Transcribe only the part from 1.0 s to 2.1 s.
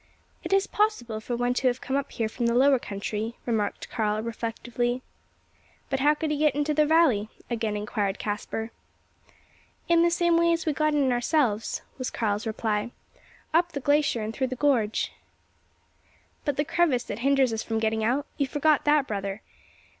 for one to have come